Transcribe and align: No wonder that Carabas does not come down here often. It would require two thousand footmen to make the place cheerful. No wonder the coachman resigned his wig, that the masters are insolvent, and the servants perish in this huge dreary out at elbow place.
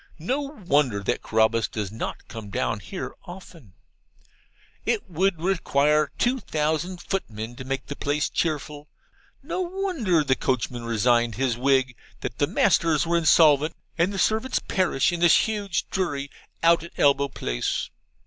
No 0.17 0.41
wonder 0.41 1.03
that 1.03 1.21
Carabas 1.21 1.67
does 1.67 1.91
not 1.91 2.27
come 2.27 2.49
down 2.49 2.79
here 2.79 3.13
often. 3.25 3.75
It 4.83 5.07
would 5.07 5.39
require 5.39 6.09
two 6.17 6.39
thousand 6.39 6.99
footmen 7.03 7.55
to 7.57 7.63
make 7.63 7.85
the 7.85 7.95
place 7.95 8.27
cheerful. 8.27 8.89
No 9.43 9.61
wonder 9.61 10.23
the 10.23 10.35
coachman 10.35 10.85
resigned 10.85 11.35
his 11.35 11.55
wig, 11.55 11.95
that 12.21 12.39
the 12.39 12.47
masters 12.47 13.05
are 13.05 13.15
insolvent, 13.15 13.75
and 13.95 14.11
the 14.11 14.17
servants 14.17 14.57
perish 14.57 15.11
in 15.11 15.19
this 15.19 15.45
huge 15.47 15.87
dreary 15.91 16.31
out 16.63 16.81
at 16.83 16.93
elbow 16.97 17.27
place. 17.27 17.91